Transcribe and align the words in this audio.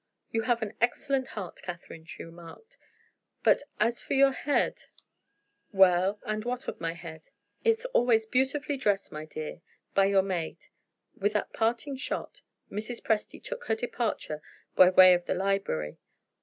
"You 0.31 0.41
have 0.41 0.63
an 0.63 0.73
excellent 0.81 1.27
heart, 1.27 1.61
Catherine," 1.61 2.05
she 2.05 2.23
remarked; 2.23 2.75
"but 3.43 3.61
as 3.79 4.01
for 4.01 4.15
your 4.15 4.31
head" 4.31 4.85
"Well, 5.83 6.19
and 6.25 6.43
what 6.43 6.67
of 6.67 6.81
my 6.81 6.93
head?" 6.93 7.29
"It's 7.63 7.85
always 7.85 8.25
beautifully 8.25 8.77
dressed, 8.77 9.11
my 9.11 9.25
dear, 9.25 9.61
by 9.93 10.05
your 10.05 10.23
maid." 10.23 10.69
With 11.15 11.33
that 11.33 11.53
parting 11.53 11.97
shot, 11.97 12.41
Mrs. 12.71 12.99
Presty 12.99 13.39
took 13.39 13.65
her 13.65 13.75
departure 13.75 14.41
by 14.75 14.89
way 14.89 15.13
of 15.13 15.27
the 15.27 15.35
library. 15.35 15.99